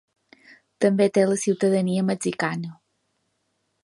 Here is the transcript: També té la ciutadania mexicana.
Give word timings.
També 0.85 1.05
té 1.17 1.25
la 1.31 1.37
ciutadania 1.43 2.05
mexicana. 2.07 2.73